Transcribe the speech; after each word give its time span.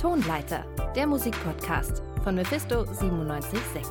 Tonleiter, 0.00 0.64
der 0.94 1.08
Musikpodcast 1.08 2.04
von 2.22 2.36
Mephisto 2.36 2.84
976. 2.84 3.82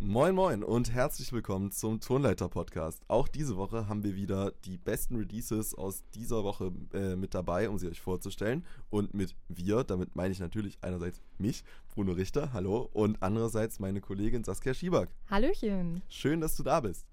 Moin 0.00 0.34
Moin 0.34 0.64
und 0.64 0.92
herzlich 0.92 1.32
willkommen 1.32 1.70
zum 1.70 2.00
Tonleiter 2.00 2.48
Podcast. 2.48 3.04
Auch 3.06 3.28
diese 3.28 3.56
Woche 3.56 3.88
haben 3.88 4.02
wir 4.02 4.16
wieder 4.16 4.50
die 4.64 4.76
besten 4.76 5.14
Releases 5.14 5.72
aus 5.72 6.02
dieser 6.16 6.42
Woche 6.42 6.72
äh, 6.92 7.14
mit 7.14 7.32
dabei, 7.32 7.68
um 7.68 7.78
sie 7.78 7.86
euch 7.86 8.00
vorzustellen. 8.00 8.66
Und 8.88 9.14
mit 9.14 9.36
wir, 9.46 9.84
damit 9.84 10.16
meine 10.16 10.32
ich 10.32 10.40
natürlich 10.40 10.78
einerseits 10.80 11.20
mich, 11.38 11.62
Bruno 11.94 12.10
Richter, 12.10 12.52
hallo, 12.52 12.90
und 12.92 13.22
andererseits 13.22 13.78
meine 13.78 14.00
Kollegin 14.00 14.42
Saskia 14.42 14.74
Schiebak. 14.74 15.10
Hallöchen. 15.30 16.02
Schön, 16.08 16.40
dass 16.40 16.56
du 16.56 16.64
da 16.64 16.80
bist. 16.80 17.06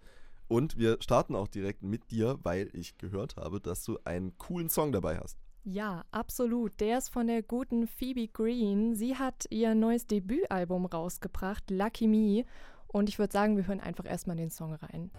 Und 0.47 0.77
wir 0.77 0.97
starten 1.01 1.35
auch 1.35 1.47
direkt 1.47 1.83
mit 1.83 2.11
dir, 2.11 2.39
weil 2.43 2.69
ich 2.73 2.97
gehört 2.97 3.35
habe, 3.35 3.59
dass 3.59 3.83
du 3.83 3.97
einen 4.05 4.37
coolen 4.37 4.69
Song 4.69 4.91
dabei 4.91 5.17
hast. 5.17 5.37
Ja, 5.63 6.05
absolut. 6.11 6.79
Der 6.79 6.99
ist 6.99 7.09
von 7.09 7.27
der 7.27 7.43
guten 7.43 7.87
Phoebe 7.87 8.29
Green. 8.29 8.95
Sie 8.95 9.17
hat 9.17 9.45
ihr 9.49 9.75
neues 9.75 10.07
Debütalbum 10.07 10.85
rausgebracht, 10.85 11.69
Lucky 11.69 12.07
Me. 12.07 12.45
Und 12.87 13.09
ich 13.09 13.19
würde 13.19 13.33
sagen, 13.33 13.57
wir 13.57 13.67
hören 13.67 13.81
einfach 13.81 14.05
erstmal 14.05 14.37
den 14.37 14.49
Song 14.49 14.73
rein. 14.73 15.11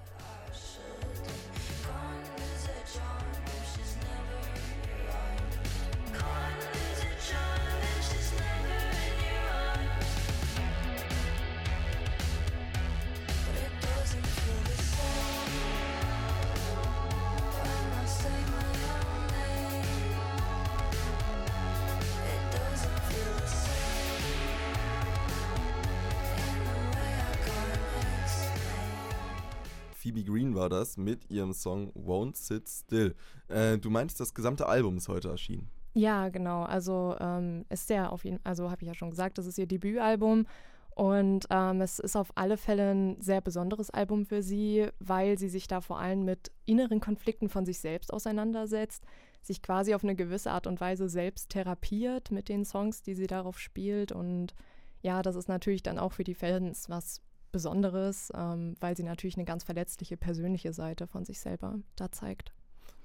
Phoebe 30.08 30.24
Green 30.24 30.54
war 30.54 30.70
das 30.70 30.96
mit 30.96 31.30
ihrem 31.30 31.52
Song 31.52 31.92
Won't 31.92 32.34
Sit 32.34 32.66
Still. 32.66 33.14
Äh, 33.48 33.76
du 33.76 33.90
meinst, 33.90 34.18
das 34.18 34.32
gesamte 34.32 34.66
Album 34.66 34.96
ist 34.96 35.08
heute 35.08 35.28
erschienen. 35.28 35.70
Ja, 35.92 36.30
genau. 36.30 36.62
Also 36.62 37.14
ähm, 37.20 37.66
ist 37.68 37.90
der 37.90 38.10
auf 38.10 38.24
jeden 38.24 38.40
also 38.42 38.70
habe 38.70 38.80
ich 38.80 38.88
ja 38.88 38.94
schon 38.94 39.10
gesagt, 39.10 39.36
das 39.36 39.44
ist 39.44 39.58
ihr 39.58 39.66
Debütalbum. 39.66 40.46
Und 40.94 41.46
ähm, 41.50 41.82
es 41.82 41.98
ist 41.98 42.16
auf 42.16 42.32
alle 42.36 42.56
Fälle 42.56 42.92
ein 42.92 43.20
sehr 43.20 43.42
besonderes 43.42 43.90
Album 43.90 44.24
für 44.24 44.42
sie, 44.42 44.88
weil 44.98 45.38
sie 45.38 45.50
sich 45.50 45.68
da 45.68 45.82
vor 45.82 45.98
allem 45.98 46.24
mit 46.24 46.52
inneren 46.64 47.00
Konflikten 47.00 47.50
von 47.50 47.66
sich 47.66 47.78
selbst 47.78 48.10
auseinandersetzt, 48.10 49.04
sich 49.42 49.60
quasi 49.60 49.94
auf 49.94 50.04
eine 50.04 50.16
gewisse 50.16 50.52
Art 50.52 50.66
und 50.66 50.80
Weise 50.80 51.10
selbst 51.10 51.50
therapiert 51.50 52.30
mit 52.30 52.48
den 52.48 52.64
Songs, 52.64 53.02
die 53.02 53.14
sie 53.14 53.26
darauf 53.26 53.58
spielt. 53.58 54.10
Und 54.10 54.54
ja, 55.02 55.20
das 55.20 55.36
ist 55.36 55.48
natürlich 55.48 55.82
dann 55.82 55.98
auch 55.98 56.12
für 56.12 56.24
die 56.24 56.34
Fans 56.34 56.88
was 56.88 57.20
Besonderes, 57.52 58.32
ähm, 58.34 58.76
weil 58.80 58.96
sie 58.96 59.02
natürlich 59.02 59.36
eine 59.36 59.44
ganz 59.44 59.64
verletzliche 59.64 60.16
persönliche 60.16 60.72
Seite 60.72 61.06
von 61.06 61.24
sich 61.24 61.40
selber 61.40 61.78
da 61.96 62.10
zeigt. 62.10 62.52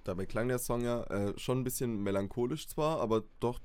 Dabei 0.03 0.25
klang 0.25 0.47
der 0.47 0.59
Song 0.59 0.81
ja 0.81 1.03
äh, 1.05 1.38
schon 1.38 1.59
ein 1.59 1.63
bisschen 1.63 2.03
melancholisch 2.03 2.67
zwar, 2.67 3.00
aber 3.00 3.23
doch 3.39 3.59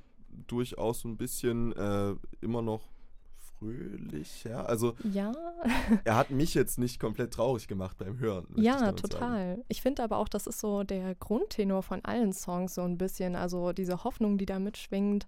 durchaus 0.46 1.00
so 1.00 1.08
ein 1.08 1.16
bisschen 1.16 1.72
äh, 1.72 2.14
immer 2.40 2.62
noch 2.62 2.88
fröhlich, 3.58 4.44
ja. 4.44 4.62
Also 4.62 4.94
ja. 5.12 5.32
er 6.04 6.16
hat 6.16 6.30
mich 6.30 6.54
jetzt 6.54 6.78
nicht 6.78 7.00
komplett 7.00 7.32
traurig 7.32 7.66
gemacht 7.68 7.96
beim 7.98 8.18
Hören. 8.18 8.46
Ja, 8.56 8.90
ich 8.90 9.00
total. 9.00 9.50
Sagen. 9.50 9.64
Ich 9.68 9.82
finde 9.82 10.02
aber 10.02 10.18
auch, 10.18 10.28
das 10.28 10.46
ist 10.46 10.60
so 10.60 10.84
der 10.84 11.14
Grundtenor 11.16 11.82
von 11.82 12.04
allen 12.04 12.32
Songs 12.32 12.74
so 12.74 12.82
ein 12.82 12.98
bisschen. 12.98 13.34
Also 13.34 13.72
diese 13.72 14.04
Hoffnung, 14.04 14.38
die 14.38 14.46
da 14.46 14.58
mitschwingt. 14.58 15.26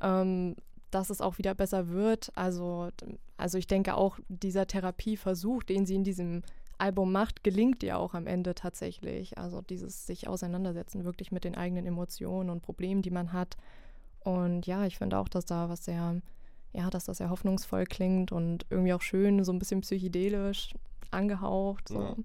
Ähm, 0.00 0.56
dass 0.92 1.10
es 1.10 1.20
auch 1.20 1.38
wieder 1.38 1.54
besser 1.54 1.88
wird. 1.88 2.30
Also, 2.36 2.90
also 3.36 3.58
ich 3.58 3.66
denke 3.66 3.94
auch, 3.94 4.18
dieser 4.28 4.66
Therapieversuch, 4.66 5.62
den 5.62 5.86
sie 5.86 5.96
in 5.96 6.04
diesem 6.04 6.42
Album 6.78 7.12
macht, 7.12 7.42
gelingt 7.42 7.82
ihr 7.82 7.98
auch 7.98 8.14
am 8.14 8.26
Ende 8.26 8.54
tatsächlich. 8.54 9.38
Also 9.38 9.62
dieses 9.62 10.06
sich 10.06 10.28
auseinandersetzen 10.28 11.04
wirklich 11.04 11.32
mit 11.32 11.44
den 11.44 11.54
eigenen 11.54 11.86
Emotionen 11.86 12.50
und 12.50 12.62
Problemen, 12.62 13.02
die 13.02 13.10
man 13.10 13.32
hat. 13.32 13.56
Und 14.20 14.66
ja, 14.66 14.84
ich 14.84 14.98
finde 14.98 15.18
auch, 15.18 15.28
dass 15.28 15.46
da 15.46 15.68
was 15.68 15.84
sehr, 15.84 16.20
ja, 16.72 16.90
dass 16.90 17.04
das 17.04 17.18
sehr 17.18 17.30
hoffnungsvoll 17.30 17.86
klingt 17.86 18.30
und 18.30 18.66
irgendwie 18.68 18.92
auch 18.92 19.02
schön, 19.02 19.42
so 19.44 19.52
ein 19.52 19.58
bisschen 19.58 19.80
psychedelisch 19.80 20.74
angehaucht. 21.10 21.88
So. 21.88 22.02
Ja. 22.02 22.16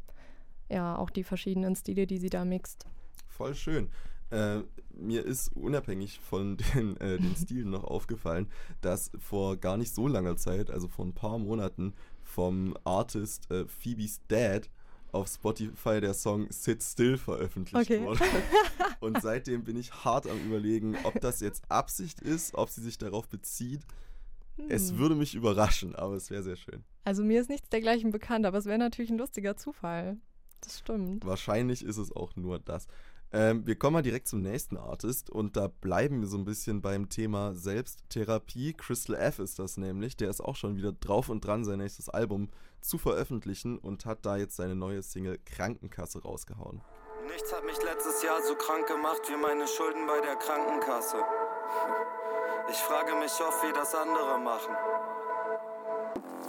ja, 0.69 0.97
auch 0.97 1.09
die 1.09 1.23
verschiedenen 1.23 1.75
Stile, 1.75 2.05
die 2.05 2.17
sie 2.17 2.29
da 2.29 2.43
mixt. 2.43 2.85
Voll 3.27 3.55
schön. 3.55 3.89
Äh, 4.29 4.59
mir 4.91 5.23
ist 5.25 5.55
unabhängig 5.55 6.19
von 6.19 6.57
den, 6.57 6.97
äh, 6.97 7.17
den 7.17 7.35
Stilen 7.41 7.69
noch 7.69 7.83
aufgefallen, 7.83 8.49
dass 8.81 9.11
vor 9.19 9.57
gar 9.57 9.77
nicht 9.77 9.93
so 9.93 10.07
langer 10.07 10.37
Zeit, 10.37 10.71
also 10.71 10.87
vor 10.87 11.05
ein 11.05 11.13
paar 11.13 11.37
Monaten, 11.37 11.93
vom 12.23 12.75
Artist 12.83 13.49
äh, 13.51 13.65
Phoebe's 13.67 14.19
Dad 14.27 14.69
auf 15.11 15.27
Spotify 15.27 16.01
der 16.01 16.13
Song 16.13 16.47
Sit 16.51 16.83
Still 16.83 17.17
veröffentlicht 17.17 17.89
okay. 17.89 18.03
wurde. 18.03 18.23
Und 18.99 19.21
seitdem 19.21 19.63
bin 19.63 19.77
ich 19.77 19.93
hart 20.03 20.27
am 20.27 20.39
überlegen, 20.45 20.97
ob 21.03 21.19
das 21.21 21.39
jetzt 21.39 21.63
Absicht 21.69 22.19
ist, 22.21 22.55
ob 22.55 22.69
sie 22.69 22.81
sich 22.81 22.97
darauf 22.97 23.27
bezieht. 23.29 23.81
Hm. 24.57 24.65
Es 24.69 24.97
würde 24.97 25.15
mich 25.15 25.35
überraschen, 25.35 25.95
aber 25.95 26.15
es 26.15 26.29
wäre 26.29 26.43
sehr 26.43 26.55
schön. 26.55 26.83
Also 27.03 27.23
mir 27.23 27.39
ist 27.39 27.49
nichts 27.49 27.69
dergleichen 27.69 28.11
bekannt, 28.11 28.45
aber 28.45 28.57
es 28.57 28.65
wäre 28.65 28.77
natürlich 28.77 29.11
ein 29.11 29.17
lustiger 29.17 29.55
Zufall. 29.55 30.17
Das 30.61 30.79
stimmt. 30.79 31.25
Wahrscheinlich 31.25 31.83
ist 31.83 31.97
es 31.97 32.11
auch 32.11 32.35
nur 32.35 32.59
das. 32.59 32.87
Ähm, 33.33 33.67
wir 33.67 33.77
kommen 33.77 33.95
mal 33.95 34.01
direkt 34.01 34.27
zum 34.27 34.41
nächsten 34.41 34.77
Artist 34.77 35.29
und 35.29 35.57
da 35.57 35.67
bleiben 35.67 36.21
wir 36.21 36.27
so 36.27 36.37
ein 36.37 36.45
bisschen 36.45 36.81
beim 36.81 37.09
Thema 37.09 37.53
Selbsttherapie. 37.53 38.73
Crystal 38.73 39.15
F 39.15 39.39
ist 39.39 39.59
das 39.59 39.77
nämlich. 39.77 40.15
Der 40.15 40.29
ist 40.29 40.39
auch 40.39 40.55
schon 40.55 40.77
wieder 40.77 40.93
drauf 40.93 41.27
und 41.29 41.41
dran, 41.41 41.65
sein 41.65 41.79
nächstes 41.79 42.07
Album 42.07 42.49
zu 42.79 42.97
veröffentlichen 42.97 43.77
und 43.77 44.05
hat 44.05 44.25
da 44.25 44.37
jetzt 44.37 44.55
seine 44.55 44.75
neue 44.75 45.03
Single 45.03 45.39
Krankenkasse 45.43 46.23
rausgehauen. 46.23 46.81
Nichts 47.27 47.53
hat 47.53 47.65
mich 47.65 47.81
letztes 47.83 48.23
Jahr 48.23 48.41
so 48.41 48.55
krank 48.55 48.87
gemacht 48.87 49.21
wie 49.27 49.35
meine 49.35 49.67
Schulden 49.67 50.07
bei 50.07 50.21
der 50.21 50.35
Krankenkasse. 50.35 51.17
Ich 52.69 52.79
frage 52.79 53.15
mich 53.15 53.31
oft, 53.39 53.63
wie 53.63 53.71
das 53.71 53.95
andere 53.95 54.39
machen. 54.39 54.75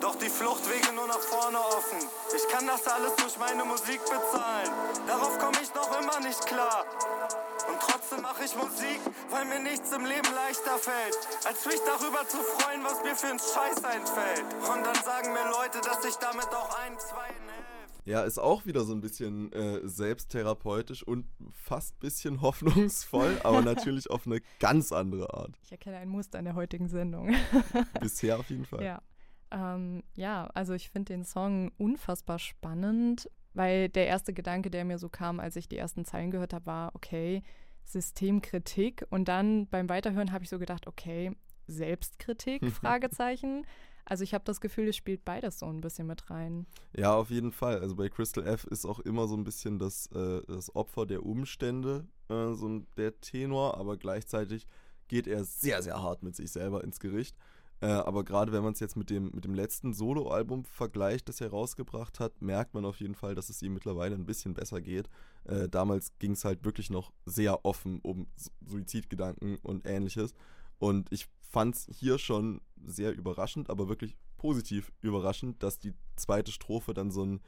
Doch 0.00 0.14
die 0.16 0.28
Fluchtwege 0.28 0.92
nur 0.94 1.06
nach 1.08 1.18
vorne 1.18 1.58
offen. 1.58 1.98
Ich 2.34 2.48
kann 2.52 2.66
das 2.66 2.86
alles 2.86 3.14
durch 3.16 3.38
meine 3.38 3.64
Musik 3.64 4.00
bezahlen. 4.04 4.70
Darauf 5.06 5.38
komme 5.38 5.58
ich 5.62 5.74
noch 5.74 5.90
immer 6.00 6.20
nicht 6.20 6.44
klar. 6.46 6.84
Und 7.68 7.80
trotzdem 7.80 8.22
mache 8.22 8.44
ich 8.44 8.54
Musik, 8.56 9.00
weil 9.30 9.44
mir 9.46 9.60
nichts 9.60 9.92
im 9.92 10.04
Leben 10.04 10.32
leichter 10.34 10.78
fällt, 10.78 11.18
als 11.46 11.66
mich 11.66 11.80
darüber 11.84 12.26
zu 12.28 12.38
freuen, 12.38 12.82
was 12.84 13.02
mir 13.02 13.16
für 13.16 13.26
ein 13.26 13.38
Scheiß 13.38 13.84
einfällt. 13.84 14.46
Und 14.70 14.86
dann 14.86 14.96
sagen 15.04 15.32
mir 15.32 15.50
Leute, 15.50 15.80
dass 15.80 16.04
ich 16.04 16.14
damit 16.16 16.48
auch 16.48 16.78
ein, 16.78 16.98
zwei 16.98 17.26
helfe. 17.26 17.78
Ja, 18.08 18.22
ist 18.22 18.38
auch 18.38 18.64
wieder 18.64 18.84
so 18.84 18.94
ein 18.94 19.02
bisschen 19.02 19.52
äh, 19.52 19.86
selbsttherapeutisch 19.86 21.02
und 21.02 21.26
fast 21.52 21.94
ein 21.96 22.00
bisschen 22.00 22.40
hoffnungsvoll, 22.40 23.38
aber 23.44 23.60
natürlich 23.60 24.08
auf 24.08 24.26
eine 24.26 24.40
ganz 24.60 24.92
andere 24.92 25.34
Art. 25.34 25.50
Ich 25.62 25.72
erkenne 25.72 25.98
ein 25.98 26.08
Muster 26.08 26.38
in 26.38 26.46
der 26.46 26.54
heutigen 26.54 26.88
Sendung. 26.88 27.34
Bisher 28.00 28.38
auf 28.38 28.48
jeden 28.48 28.64
Fall. 28.64 28.82
Ja. 28.82 29.02
Ähm, 29.50 30.02
ja, 30.14 30.48
also 30.54 30.74
ich 30.74 30.90
finde 30.90 31.12
den 31.14 31.24
Song 31.24 31.70
unfassbar 31.78 32.38
spannend, 32.38 33.30
weil 33.54 33.88
der 33.88 34.06
erste 34.06 34.32
Gedanke, 34.32 34.70
der 34.70 34.84
mir 34.84 34.98
so 34.98 35.08
kam, 35.08 35.40
als 35.40 35.56
ich 35.56 35.68
die 35.68 35.78
ersten 35.78 36.04
Zeilen 36.04 36.30
gehört 36.30 36.52
habe, 36.52 36.66
war, 36.66 36.94
okay, 36.94 37.42
Systemkritik. 37.84 39.06
Und 39.10 39.28
dann 39.28 39.66
beim 39.66 39.88
Weiterhören 39.88 40.32
habe 40.32 40.44
ich 40.44 40.50
so 40.50 40.58
gedacht, 40.58 40.86
okay, 40.86 41.32
Selbstkritik, 41.66 42.64
Fragezeichen. 42.72 43.66
Also 44.04 44.24
ich 44.24 44.32
habe 44.32 44.44
das 44.44 44.60
Gefühl, 44.60 44.88
es 44.88 44.96
spielt 44.96 45.24
beides 45.24 45.58
so 45.58 45.66
ein 45.66 45.82
bisschen 45.82 46.06
mit 46.06 46.30
rein. 46.30 46.66
Ja, 46.96 47.14
auf 47.14 47.30
jeden 47.30 47.52
Fall. 47.52 47.80
Also 47.80 47.94
bei 47.94 48.08
Crystal 48.08 48.46
F 48.46 48.64
ist 48.64 48.86
auch 48.86 49.00
immer 49.00 49.28
so 49.28 49.36
ein 49.36 49.44
bisschen 49.44 49.78
das, 49.78 50.06
äh, 50.12 50.40
das 50.46 50.74
Opfer 50.74 51.04
der 51.04 51.26
Umstände, 51.26 52.06
äh, 52.30 52.54
so 52.54 52.80
der 52.96 53.20
Tenor, 53.20 53.76
aber 53.76 53.98
gleichzeitig 53.98 54.66
geht 55.08 55.26
er 55.26 55.44
sehr, 55.44 55.82
sehr 55.82 56.02
hart 56.02 56.22
mit 56.22 56.36
sich 56.36 56.50
selber 56.50 56.84
ins 56.84 57.00
Gericht. 57.00 57.36
Äh, 57.80 57.86
aber 57.86 58.24
gerade 58.24 58.52
wenn 58.52 58.64
man 58.64 58.72
es 58.72 58.80
jetzt 58.80 58.96
mit 58.96 59.08
dem, 59.10 59.30
mit 59.32 59.44
dem 59.44 59.54
letzten 59.54 59.92
Soloalbum 59.92 60.64
vergleicht, 60.64 61.28
das 61.28 61.40
er 61.40 61.50
rausgebracht 61.50 62.18
hat, 62.18 62.42
merkt 62.42 62.74
man 62.74 62.84
auf 62.84 63.00
jeden 63.00 63.14
Fall, 63.14 63.34
dass 63.34 63.50
es 63.50 63.62
ihm 63.62 63.74
mittlerweile 63.74 64.16
ein 64.16 64.26
bisschen 64.26 64.54
besser 64.54 64.80
geht. 64.80 65.08
Äh, 65.44 65.68
damals 65.68 66.18
ging 66.18 66.32
es 66.32 66.44
halt 66.44 66.64
wirklich 66.64 66.90
noch 66.90 67.12
sehr 67.24 67.64
offen 67.64 68.00
um 68.00 68.26
Suizidgedanken 68.66 69.58
und 69.62 69.86
ähnliches. 69.86 70.34
Und 70.78 71.12
ich 71.12 71.28
fand 71.40 71.76
es 71.76 71.88
hier 71.92 72.18
schon 72.18 72.60
sehr 72.84 73.16
überraschend, 73.16 73.70
aber 73.70 73.88
wirklich 73.88 74.16
positiv 74.36 74.92
überraschend, 75.00 75.62
dass 75.62 75.78
die 75.78 75.94
zweite 76.16 76.52
Strophe 76.52 76.94
dann 76.94 77.10
so, 77.10 77.24
ein, 77.24 77.40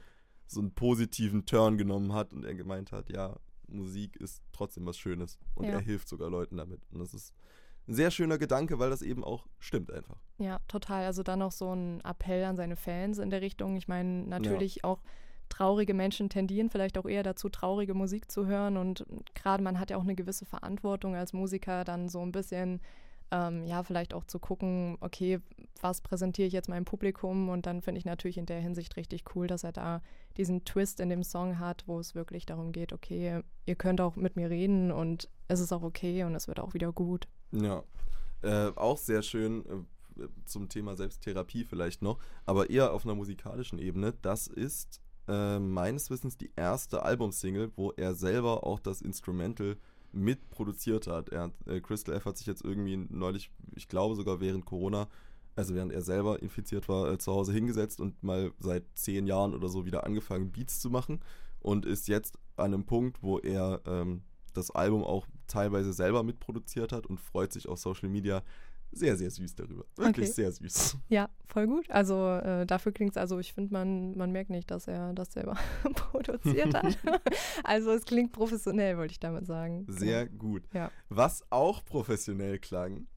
so 0.47 0.61
einen 0.61 0.73
positiven 0.73 1.45
Turn 1.45 1.77
genommen 1.77 2.13
hat 2.13 2.33
und 2.33 2.45
er 2.45 2.55
gemeint 2.55 2.91
hat, 2.91 3.09
ja, 3.09 3.37
Musik 3.67 4.17
ist 4.17 4.41
trotzdem 4.51 4.85
was 4.85 4.97
Schönes 4.97 5.39
und 5.55 5.65
ja. 5.65 5.71
er 5.71 5.79
hilft 5.79 6.07
sogar 6.09 6.29
Leuten 6.29 6.57
damit. 6.57 6.81
Und 6.91 6.99
das 6.99 7.13
ist 7.13 7.33
ein 7.91 7.95
sehr 7.95 8.11
schöner 8.11 8.37
Gedanke, 8.37 8.79
weil 8.79 8.89
das 8.89 9.01
eben 9.01 9.23
auch 9.23 9.45
stimmt 9.59 9.91
einfach. 9.91 10.15
Ja, 10.37 10.59
total. 10.67 11.05
Also 11.05 11.23
dann 11.23 11.39
noch 11.39 11.51
so 11.51 11.73
ein 11.75 12.01
Appell 12.01 12.45
an 12.45 12.55
seine 12.55 12.75
Fans 12.75 13.19
in 13.19 13.29
der 13.29 13.41
Richtung. 13.41 13.75
Ich 13.75 13.87
meine, 13.87 14.23
natürlich 14.23 14.77
ja. 14.77 14.83
auch 14.85 15.03
traurige 15.49 15.93
Menschen 15.93 16.29
tendieren 16.29 16.69
vielleicht 16.69 16.97
auch 16.97 17.05
eher 17.05 17.23
dazu, 17.23 17.49
traurige 17.49 17.93
Musik 17.93 18.31
zu 18.31 18.47
hören. 18.47 18.77
Und 18.77 19.05
gerade 19.35 19.61
man 19.61 19.79
hat 19.79 19.89
ja 19.89 19.97
auch 19.97 20.03
eine 20.03 20.15
gewisse 20.15 20.45
Verantwortung 20.45 21.15
als 21.15 21.33
Musiker, 21.33 21.83
dann 21.83 22.07
so 22.07 22.21
ein 22.21 22.31
bisschen, 22.31 22.79
ähm, 23.31 23.65
ja, 23.65 23.83
vielleicht 23.83 24.13
auch 24.13 24.25
zu 24.25 24.39
gucken, 24.39 24.97
okay, 24.99 25.39
was 25.81 26.01
präsentiere 26.01 26.47
ich 26.47 26.53
jetzt 26.53 26.69
meinem 26.69 26.85
Publikum? 26.85 27.49
Und 27.49 27.65
dann 27.65 27.81
finde 27.81 27.99
ich 27.99 28.05
natürlich 28.05 28.37
in 28.37 28.45
der 28.45 28.59
Hinsicht 28.59 28.97
richtig 28.97 29.23
cool, 29.35 29.47
dass 29.47 29.63
er 29.63 29.71
da 29.71 30.01
diesen 30.37 30.65
Twist 30.65 30.99
in 30.99 31.09
dem 31.09 31.23
Song 31.23 31.59
hat, 31.59 31.83
wo 31.87 31.99
es 31.99 32.13
wirklich 32.13 32.45
darum 32.45 32.71
geht, 32.71 32.93
okay, 32.93 33.41
ihr 33.65 33.75
könnt 33.75 34.01
auch 34.01 34.15
mit 34.15 34.35
mir 34.35 34.49
reden 34.49 34.91
und 34.91 35.29
es 35.47 35.59
ist 35.59 35.71
auch 35.71 35.83
okay 35.83 36.23
und 36.23 36.35
es 36.35 36.47
wird 36.47 36.59
auch 36.59 36.73
wieder 36.73 36.91
gut. 36.91 37.27
Ja, 37.51 37.83
äh, 38.41 38.71
auch 38.75 38.97
sehr 38.97 39.21
schön 39.21 39.65
äh, 40.17 40.27
zum 40.45 40.69
Thema 40.69 40.95
Selbsttherapie 40.95 41.63
vielleicht 41.63 42.01
noch, 42.01 42.19
aber 42.45 42.69
eher 42.69 42.93
auf 42.93 43.05
einer 43.05 43.15
musikalischen 43.15 43.79
Ebene. 43.79 44.13
Das 44.21 44.47
ist 44.47 45.01
äh, 45.27 45.59
meines 45.59 46.09
Wissens 46.09 46.37
die 46.37 46.51
erste 46.55 47.03
Albumsingle, 47.03 47.71
wo 47.75 47.91
er 47.91 48.13
selber 48.13 48.65
auch 48.65 48.79
das 48.79 49.01
Instrumental 49.01 49.77
mitproduziert 50.13 51.07
hat. 51.07 51.29
Er 51.29 51.51
äh, 51.65 51.79
Crystal 51.81 52.15
F 52.15 52.25
hat 52.25 52.37
sich 52.37 52.47
jetzt 52.47 52.63
irgendwie 52.63 52.97
neulich, 52.97 53.51
ich 53.75 53.87
glaube 53.87 54.15
sogar 54.15 54.39
während 54.39 54.65
Corona, 54.65 55.07
also 55.55 55.75
während 55.75 55.91
er 55.91 56.01
selber 56.01 56.41
infiziert 56.41 56.87
war, 56.89 57.11
äh, 57.11 57.17
zu 57.17 57.31
Hause 57.31 57.53
hingesetzt 57.53 57.99
und 57.99 58.21
mal 58.23 58.51
seit 58.59 58.83
zehn 58.95 59.27
Jahren 59.27 59.53
oder 59.53 59.69
so 59.69 59.85
wieder 59.85 60.05
angefangen, 60.05 60.51
Beats 60.51 60.79
zu 60.79 60.89
machen 60.89 61.19
und 61.59 61.85
ist 61.85 62.07
jetzt 62.07 62.37
an 62.57 62.73
einem 62.73 62.85
Punkt, 62.85 63.21
wo 63.21 63.39
er 63.39 63.81
ähm, 63.85 64.23
das 64.53 64.71
Album 64.71 65.03
auch 65.03 65.27
teilweise 65.47 65.93
selber 65.93 66.23
mitproduziert 66.23 66.91
hat 66.91 67.07
und 67.07 67.19
freut 67.19 67.53
sich 67.53 67.67
auf 67.67 67.79
Social 67.79 68.09
Media 68.09 68.43
sehr, 68.91 69.15
sehr 69.15 69.31
süß 69.31 69.55
darüber. 69.55 69.85
Wirklich 69.95 70.27
okay. 70.27 70.33
sehr 70.33 70.51
süß. 70.51 70.97
Ja, 71.09 71.29
voll 71.45 71.67
gut. 71.67 71.89
Also 71.89 72.27
äh, 72.27 72.65
dafür 72.65 72.91
klingt 72.91 73.11
es, 73.11 73.17
also 73.17 73.39
ich 73.39 73.53
finde, 73.53 73.73
man, 73.73 74.15
man 74.17 74.31
merkt 74.31 74.49
nicht, 74.49 74.69
dass 74.71 74.87
er 74.87 75.13
das 75.13 75.33
selber 75.33 75.57
produziert 75.93 76.73
hat. 76.73 76.97
also 77.63 77.91
es 77.91 78.05
klingt 78.05 78.31
professionell, 78.31 78.97
wollte 78.97 79.11
ich 79.11 79.19
damit 79.19 79.45
sagen. 79.45 79.85
Sehr 79.87 80.27
genau. 80.27 80.39
gut. 80.39 80.63
Ja. 80.73 80.91
Was 81.09 81.43
auch 81.49 81.83
professionell 81.83 82.59
klang, 82.59 83.07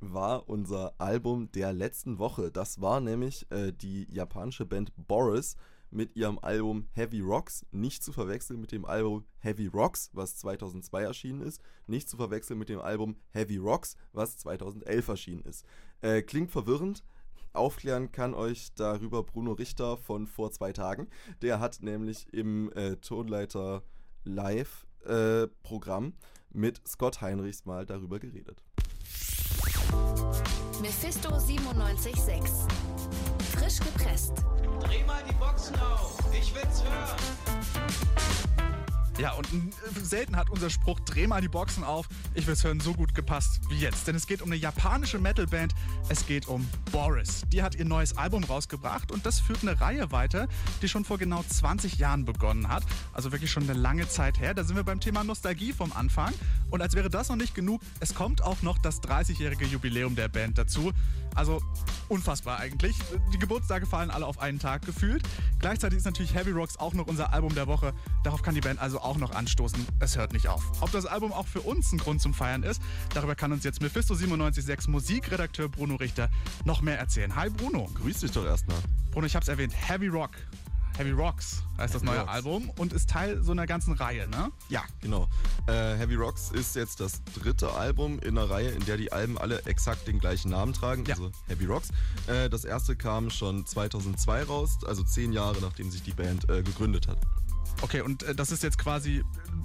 war 0.00 0.48
unser 0.48 0.94
Album 0.98 1.50
der 1.52 1.72
letzten 1.72 2.18
Woche. 2.18 2.50
Das 2.50 2.80
war 2.80 3.00
nämlich 3.00 3.50
äh, 3.50 3.72
die 3.72 4.06
japanische 4.10 4.66
Band 4.66 4.92
Boris 4.96 5.56
mit 5.96 6.14
ihrem 6.14 6.38
Album 6.38 6.86
Heavy 6.92 7.20
Rocks, 7.20 7.64
nicht 7.72 8.04
zu 8.04 8.12
verwechseln 8.12 8.60
mit 8.60 8.70
dem 8.70 8.84
Album 8.84 9.24
Heavy 9.38 9.66
Rocks, 9.66 10.10
was 10.12 10.36
2002 10.36 11.02
erschienen 11.02 11.40
ist, 11.40 11.60
nicht 11.86 12.08
zu 12.08 12.18
verwechseln 12.18 12.58
mit 12.58 12.68
dem 12.68 12.80
Album 12.80 13.16
Heavy 13.30 13.56
Rocks, 13.56 13.96
was 14.12 14.36
2011 14.36 15.08
erschienen 15.08 15.42
ist. 15.42 15.64
Äh, 16.02 16.20
klingt 16.20 16.52
verwirrend, 16.52 17.02
aufklären 17.54 18.12
kann 18.12 18.34
euch 18.34 18.74
darüber 18.74 19.24
Bruno 19.24 19.52
Richter 19.52 19.96
von 19.96 20.26
vor 20.26 20.50
zwei 20.50 20.72
Tagen. 20.72 21.08
Der 21.40 21.60
hat 21.60 21.80
nämlich 21.80 22.32
im 22.32 22.70
äh, 22.72 22.96
Tonleiter 22.96 23.82
Live 24.24 24.86
äh, 25.06 25.46
Programm 25.62 26.12
mit 26.50 26.86
Scott 26.86 27.22
Heinrichs 27.22 27.64
mal 27.64 27.86
darüber 27.86 28.18
geredet. 28.18 28.62
Mephisto 30.82 31.30
97.6 31.30 33.25
Frisch 33.66 33.80
gepresst. 33.80 34.32
Dreh 34.80 35.02
mal 35.04 35.24
die 35.28 35.34
Boxen 35.34 35.74
auf. 35.80 36.16
Ich 36.32 36.54
will's 36.54 36.84
hören. 36.84 37.16
Ja, 39.18 39.32
und 39.32 39.46
äh, 39.46 40.04
selten 40.04 40.36
hat 40.36 40.50
unser 40.50 40.70
Spruch 40.70 41.00
Dreh 41.00 41.26
mal 41.26 41.40
die 41.40 41.48
Boxen 41.48 41.82
auf, 41.82 42.06
ich 42.34 42.46
will's 42.46 42.62
hören, 42.62 42.78
so 42.78 42.92
gut 42.92 43.12
gepasst 43.14 43.60
wie 43.68 43.78
jetzt. 43.78 44.06
Denn 44.06 44.14
es 44.14 44.28
geht 44.28 44.40
um 44.40 44.50
eine 44.52 44.60
japanische 44.60 45.18
Metalband, 45.18 45.74
es 46.08 46.26
geht 46.26 46.46
um 46.46 46.68
Boris. 46.92 47.42
Die 47.50 47.60
hat 47.60 47.74
ihr 47.74 47.86
neues 47.86 48.16
Album 48.16 48.44
rausgebracht 48.44 49.10
und 49.10 49.26
das 49.26 49.40
führt 49.40 49.62
eine 49.62 49.80
Reihe 49.80 50.12
weiter, 50.12 50.46
die 50.80 50.88
schon 50.88 51.04
vor 51.04 51.18
genau 51.18 51.42
20 51.42 51.98
Jahren 51.98 52.24
begonnen 52.24 52.68
hat. 52.68 52.84
Also 53.14 53.32
wirklich 53.32 53.50
schon 53.50 53.64
eine 53.64 53.72
lange 53.72 54.06
Zeit 54.06 54.38
her. 54.38 54.54
Da 54.54 54.62
sind 54.62 54.76
wir 54.76 54.84
beim 54.84 55.00
Thema 55.00 55.24
Nostalgie 55.24 55.72
vom 55.72 55.92
Anfang. 55.92 56.32
Und 56.70 56.82
als 56.82 56.94
wäre 56.94 57.08
das 57.10 57.30
noch 57.30 57.36
nicht 57.36 57.54
genug, 57.54 57.80
es 57.98 58.14
kommt 58.14 58.44
auch 58.44 58.62
noch 58.62 58.78
das 58.78 59.02
30-jährige 59.02 59.64
Jubiläum 59.64 60.14
der 60.14 60.28
Band 60.28 60.58
dazu. 60.58 60.92
Also 61.36 61.60
unfassbar 62.08 62.58
eigentlich. 62.58 62.96
Die 63.32 63.38
Geburtstage 63.38 63.86
fallen 63.86 64.10
alle 64.10 64.26
auf 64.26 64.40
einen 64.40 64.58
Tag 64.58 64.84
gefühlt. 64.86 65.22
Gleichzeitig 65.58 65.98
ist 65.98 66.04
natürlich 66.04 66.34
Heavy 66.34 66.50
Rocks 66.50 66.76
auch 66.78 66.94
noch 66.94 67.06
unser 67.06 67.32
Album 67.32 67.54
der 67.54 67.66
Woche. 67.66 67.92
Darauf 68.24 68.42
kann 68.42 68.54
die 68.54 68.60
Band 68.60 68.80
also 68.80 69.00
auch 69.00 69.18
noch 69.18 69.32
anstoßen. 69.32 69.86
Es 70.00 70.16
hört 70.16 70.32
nicht 70.32 70.48
auf. 70.48 70.62
Ob 70.80 70.90
das 70.92 71.06
Album 71.06 71.32
auch 71.32 71.46
für 71.46 71.60
uns 71.60 71.92
ein 71.92 71.98
Grund 71.98 72.20
zum 72.20 72.34
Feiern 72.34 72.62
ist, 72.62 72.80
darüber 73.14 73.34
kann 73.34 73.52
uns 73.52 73.64
jetzt 73.64 73.82
Mephisto 73.82 74.14
976 74.14 74.88
Musikredakteur 74.88 75.68
Bruno 75.68 75.96
Richter 75.96 76.28
noch 76.64 76.80
mehr 76.80 76.98
erzählen. 76.98 77.34
Hi 77.36 77.50
Bruno. 77.50 77.88
Grüß 77.94 78.20
dich 78.20 78.32
doch 78.32 78.44
erstmal. 78.44 78.78
Bruno, 79.10 79.26
ich 79.26 79.36
hab's 79.36 79.48
erwähnt. 79.48 79.74
Heavy 79.74 80.08
Rock 80.08 80.32
Heavy 80.96 81.10
Rocks 81.10 81.62
heißt 81.76 81.94
das 81.94 82.02
neue 82.02 82.20
Rocks. 82.20 82.32
Album 82.32 82.70
und 82.78 82.94
ist 82.94 83.10
Teil 83.10 83.42
so 83.42 83.52
einer 83.52 83.66
ganzen 83.66 83.92
Reihe, 83.92 84.26
ne? 84.28 84.50
Ja, 84.70 84.82
genau. 85.02 85.28
Äh, 85.66 85.94
Heavy 85.96 86.14
Rocks 86.14 86.50
ist 86.50 86.74
jetzt 86.74 87.00
das 87.00 87.22
dritte 87.34 87.70
Album 87.72 88.18
in 88.20 88.38
einer 88.38 88.48
Reihe, 88.48 88.70
in 88.70 88.84
der 88.86 88.96
die 88.96 89.12
Alben 89.12 89.36
alle 89.36 89.62
exakt 89.66 90.08
den 90.08 90.18
gleichen 90.18 90.50
Namen 90.50 90.72
tragen, 90.72 91.04
ja. 91.04 91.14
also 91.14 91.30
Heavy 91.48 91.66
Rocks. 91.66 91.90
Äh, 92.28 92.48
das 92.48 92.64
erste 92.64 92.96
kam 92.96 93.28
schon 93.28 93.66
2002 93.66 94.44
raus, 94.44 94.78
also 94.86 95.02
zehn 95.02 95.34
Jahre 95.34 95.60
nachdem 95.60 95.90
sich 95.90 96.02
die 96.02 96.12
Band 96.12 96.48
äh, 96.48 96.62
gegründet 96.62 97.08
hat. 97.08 97.18
Okay, 97.82 98.00
und 98.00 98.22
äh, 98.22 98.34
das 98.34 98.52
ist 98.52 98.62
jetzt 98.62 98.78
quasi 98.78 99.22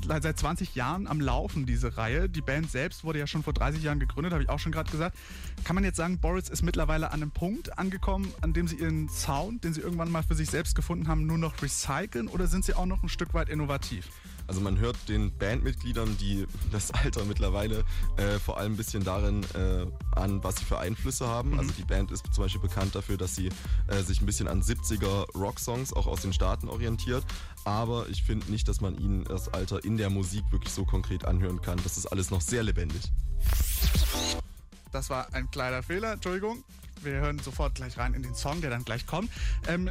seit 0.07 0.37
20 0.37 0.75
Jahren 0.75 1.07
am 1.07 1.21
Laufen, 1.21 1.65
diese 1.65 1.97
Reihe. 1.97 2.27
Die 2.27 2.41
Band 2.41 2.71
selbst 2.71 3.03
wurde 3.03 3.19
ja 3.19 3.27
schon 3.27 3.43
vor 3.43 3.53
30 3.53 3.83
Jahren 3.83 3.99
gegründet, 3.99 4.33
habe 4.33 4.43
ich 4.43 4.49
auch 4.49 4.59
schon 4.59 4.71
gerade 4.71 4.91
gesagt. 4.91 5.17
Kann 5.63 5.75
man 5.75 5.83
jetzt 5.83 5.97
sagen, 5.97 6.19
Boris 6.19 6.49
ist 6.49 6.63
mittlerweile 6.63 7.11
an 7.11 7.21
einem 7.21 7.31
Punkt 7.31 7.77
angekommen, 7.77 8.33
an 8.41 8.53
dem 8.53 8.67
sie 8.67 8.77
ihren 8.77 9.09
Sound, 9.09 9.63
den 9.63 9.73
sie 9.73 9.81
irgendwann 9.81 10.11
mal 10.11 10.23
für 10.23 10.35
sich 10.35 10.49
selbst 10.49 10.75
gefunden 10.75 11.07
haben, 11.07 11.25
nur 11.25 11.37
noch 11.37 11.61
recyceln 11.61 12.27
oder 12.27 12.47
sind 12.47 12.65
sie 12.65 12.73
auch 12.73 12.85
noch 12.85 13.03
ein 13.03 13.09
Stück 13.09 13.33
weit 13.33 13.49
innovativ? 13.49 14.07
Also 14.47 14.61
man 14.61 14.79
hört 14.79 14.97
den 15.07 15.37
Bandmitgliedern, 15.37 16.17
die 16.17 16.45
das 16.71 16.91
Alter 16.91 17.25
mittlerweile 17.25 17.83
äh, 18.17 18.39
vor 18.39 18.57
allem 18.57 18.73
ein 18.73 18.77
bisschen 18.77 19.03
darin 19.03 19.43
äh, 19.53 19.85
an, 20.19 20.43
was 20.43 20.57
sie 20.57 20.65
für 20.65 20.79
Einflüsse 20.79 21.27
haben. 21.27 21.51
Mhm. 21.51 21.59
Also 21.59 21.71
die 21.77 21.83
Band 21.83 22.11
ist 22.11 22.25
zum 22.33 22.43
Beispiel 22.43 22.61
bekannt 22.61 22.95
dafür, 22.95 23.17
dass 23.17 23.35
sie 23.35 23.49
äh, 23.87 24.01
sich 24.01 24.21
ein 24.21 24.25
bisschen 24.25 24.47
an 24.47 24.61
70er 24.61 25.31
Rocksongs 25.37 25.93
auch 25.93 26.07
aus 26.07 26.21
den 26.21 26.33
Staaten 26.33 26.69
orientiert. 26.69 27.23
Aber 27.63 28.09
ich 28.09 28.23
finde 28.23 28.51
nicht, 28.51 28.67
dass 28.67 28.81
man 28.81 28.97
ihnen 28.97 29.23
das 29.25 29.53
Alter 29.53 29.83
in 29.83 29.97
der 29.97 30.09
Musik 30.09 30.43
wirklich 30.51 30.73
so 30.73 30.85
konkret 30.85 31.25
anhören 31.25 31.61
kann. 31.61 31.79
Das 31.83 31.97
ist 31.97 32.07
alles 32.07 32.31
noch 32.31 32.41
sehr 32.41 32.63
lebendig. 32.63 33.01
Das 34.91 35.09
war 35.09 35.33
ein 35.33 35.49
kleiner 35.51 35.83
Fehler, 35.83 36.13
Entschuldigung. 36.13 36.63
Wir 37.01 37.13
hören 37.13 37.39
sofort 37.39 37.75
gleich 37.75 37.97
rein 37.97 38.13
in 38.13 38.23
den 38.23 38.35
Song, 38.35 38.61
der 38.61 38.69
dann 38.69 38.83
gleich 38.83 39.05
kommt. 39.07 39.31
Ähm, 39.67 39.89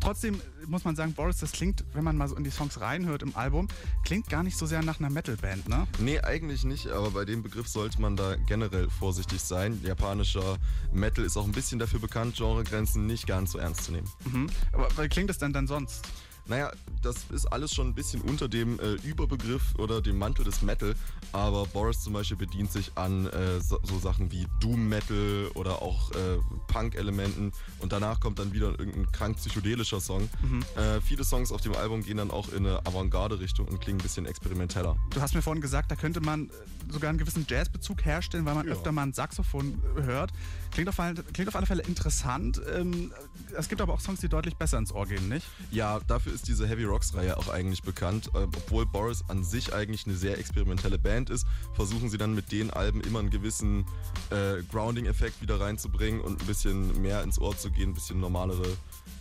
trotzdem 0.00 0.40
muss 0.66 0.84
man 0.84 0.96
sagen, 0.96 1.14
Boris, 1.14 1.38
das 1.38 1.52
klingt, 1.52 1.84
wenn 1.92 2.04
man 2.04 2.16
mal 2.16 2.28
so 2.28 2.36
in 2.36 2.44
die 2.44 2.50
Songs 2.50 2.80
reinhört 2.80 3.22
im 3.22 3.34
Album, 3.36 3.68
klingt 4.04 4.28
gar 4.28 4.42
nicht 4.42 4.56
so 4.56 4.66
sehr 4.66 4.82
nach 4.82 5.00
einer 5.00 5.10
Metalband, 5.10 5.68
ne? 5.68 5.86
Nee, 5.98 6.20
eigentlich 6.20 6.64
nicht, 6.64 6.88
aber 6.88 7.10
bei 7.10 7.24
dem 7.24 7.42
Begriff 7.42 7.68
sollte 7.68 8.00
man 8.00 8.16
da 8.16 8.36
generell 8.46 8.88
vorsichtig 8.90 9.40
sein. 9.40 9.80
Japanischer 9.82 10.58
Metal 10.92 11.24
ist 11.24 11.36
auch 11.36 11.44
ein 11.44 11.52
bisschen 11.52 11.78
dafür 11.78 12.00
bekannt, 12.00 12.36
Genregrenzen 12.36 13.06
nicht 13.06 13.26
ganz 13.26 13.52
so 13.52 13.58
ernst 13.58 13.84
zu 13.84 13.92
nehmen. 13.92 14.08
Mhm. 14.24 14.48
Aber 14.72 14.88
wie 15.02 15.08
klingt 15.08 15.30
das 15.30 15.38
denn 15.38 15.52
dann 15.52 15.66
sonst? 15.66 16.06
Naja, 16.48 16.72
das 17.02 17.26
ist 17.30 17.46
alles 17.46 17.74
schon 17.74 17.88
ein 17.88 17.94
bisschen 17.94 18.22
unter 18.22 18.48
dem 18.48 18.80
äh, 18.80 18.94
Überbegriff 19.06 19.74
oder 19.76 20.00
dem 20.00 20.18
Mantel 20.18 20.44
des 20.44 20.62
Metal, 20.62 20.94
aber 21.32 21.66
Boris 21.66 22.00
zum 22.00 22.14
Beispiel 22.14 22.38
bedient 22.38 22.72
sich 22.72 22.90
an 22.94 23.26
äh, 23.26 23.60
so, 23.60 23.78
so, 23.82 23.98
Sachen 23.98 24.32
wie 24.32 24.46
Doom 24.60 24.88
Metal 24.88 25.50
oder 25.54 25.82
auch 25.82 26.10
äh, 26.12 26.38
Punk-Elementen 26.68 27.52
und 27.80 27.92
danach 27.92 28.20
kommt 28.20 28.38
dann 28.38 28.52
wieder 28.52 28.68
irgendein 28.78 29.12
krank 29.12 29.36
psychedelischer 29.36 30.00
Song. 30.00 30.28
Mhm. 30.42 30.64
Äh, 30.76 31.00
viele 31.02 31.22
Songs 31.22 31.52
auf 31.52 31.60
dem 31.60 31.74
Album 31.74 32.02
gehen 32.02 32.16
dann 32.16 32.30
auch 32.30 32.50
in 32.52 32.66
eine 32.66 32.78
Avantgarde-Richtung 32.86 33.68
und 33.68 33.80
klingen 33.80 34.00
ein 34.00 34.02
bisschen 34.02 34.24
experimenteller. 34.24 34.96
Du 35.10 35.20
hast 35.20 35.34
mir 35.34 35.42
vorhin 35.42 35.60
gesagt, 35.60 35.90
da 35.90 35.96
könnte 35.96 36.20
man 36.20 36.48
äh, 36.48 36.52
sogar 36.90 37.10
einen 37.10 37.18
gewissen 37.18 37.46
Jazzbezug 37.48 38.04
herstellen, 38.06 38.46
weil 38.46 38.54
man 38.54 38.66
ja. 38.66 38.72
öfter 38.72 38.90
mal 38.90 39.02
ein 39.02 39.12
Saxophon 39.12 39.82
hört. 39.96 40.32
Klingt 40.72 40.88
auf, 40.88 40.96
klingt 41.32 41.48
auf 41.48 41.56
alle 41.56 41.66
Fälle 41.66 41.82
interessant. 41.82 42.60
Ähm, 42.74 43.12
es 43.56 43.68
gibt 43.68 43.80
aber 43.80 43.92
auch 43.92 44.00
Songs, 44.00 44.20
die 44.20 44.28
deutlich 44.28 44.56
besser 44.56 44.78
ins 44.78 44.92
Ohr 44.92 45.06
gehen, 45.06 45.28
nicht? 45.28 45.46
Ja, 45.70 46.00
dafür 46.06 46.32
ist 46.32 46.37
diese 46.42 46.66
Heavy 46.66 46.84
Rocks-Reihe 46.84 47.36
auch 47.36 47.48
eigentlich 47.48 47.82
bekannt. 47.82 48.30
Äh, 48.34 48.44
obwohl 48.44 48.86
Boris 48.86 49.24
an 49.28 49.44
sich 49.44 49.72
eigentlich 49.72 50.06
eine 50.06 50.16
sehr 50.16 50.38
experimentelle 50.38 50.98
Band 50.98 51.30
ist, 51.30 51.46
versuchen 51.74 52.10
sie 52.10 52.18
dann 52.18 52.34
mit 52.34 52.52
den 52.52 52.70
Alben 52.70 53.00
immer 53.00 53.18
einen 53.18 53.30
gewissen 53.30 53.86
äh, 54.30 54.62
Grounding-Effekt 54.70 55.40
wieder 55.42 55.60
reinzubringen 55.60 56.20
und 56.20 56.40
ein 56.40 56.46
bisschen 56.46 57.00
mehr 57.02 57.22
ins 57.22 57.40
Ohr 57.40 57.56
zu 57.56 57.70
gehen, 57.70 57.90
ein 57.90 57.94
bisschen 57.94 58.20
normalere 58.20 58.76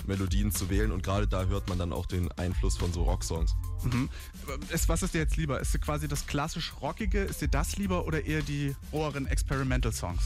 Melodien 0.05 0.51
zu 0.51 0.69
wählen. 0.69 0.91
Und 0.91 1.03
gerade 1.03 1.27
da 1.27 1.45
hört 1.45 1.67
man 1.69 1.77
dann 1.77 1.93
auch 1.93 2.05
den 2.05 2.31
Einfluss 2.33 2.77
von 2.77 2.91
so 2.93 3.03
Rocksongs. 3.03 3.55
Mhm. 3.83 4.09
was 4.88 5.03
ist 5.03 5.13
dir 5.13 5.19
jetzt 5.19 5.38
lieber? 5.38 5.59
Ist 5.59 5.74
dir 5.74 5.79
quasi 5.79 6.07
das 6.07 6.25
klassisch 6.25 6.74
Rockige, 6.81 7.24
ist 7.24 7.41
dir 7.41 7.47
das 7.47 7.77
lieber 7.77 8.05
oder 8.05 8.25
eher 8.25 8.41
die 8.41 8.75
roheren 8.91 9.27
Experimental 9.27 9.91
Songs? 9.91 10.21